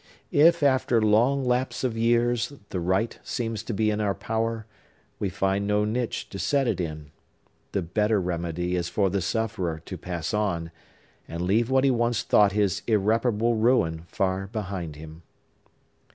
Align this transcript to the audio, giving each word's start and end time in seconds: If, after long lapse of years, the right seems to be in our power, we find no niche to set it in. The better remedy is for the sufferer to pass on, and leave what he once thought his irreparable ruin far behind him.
If, 0.33 0.63
after 0.63 0.99
long 0.99 1.45
lapse 1.45 1.83
of 1.83 1.95
years, 1.95 2.53
the 2.69 2.79
right 2.79 3.19
seems 3.23 3.61
to 3.61 3.71
be 3.71 3.91
in 3.91 4.01
our 4.01 4.15
power, 4.15 4.65
we 5.19 5.29
find 5.29 5.67
no 5.67 5.85
niche 5.85 6.27
to 6.29 6.39
set 6.39 6.67
it 6.67 6.81
in. 6.81 7.11
The 7.71 7.83
better 7.83 8.19
remedy 8.19 8.75
is 8.75 8.89
for 8.89 9.11
the 9.11 9.21
sufferer 9.21 9.77
to 9.85 9.97
pass 9.99 10.33
on, 10.33 10.71
and 11.27 11.43
leave 11.43 11.69
what 11.69 11.83
he 11.83 11.91
once 11.91 12.23
thought 12.23 12.53
his 12.53 12.81
irreparable 12.87 13.53
ruin 13.57 14.05
far 14.07 14.47
behind 14.47 14.95
him. 14.95 15.21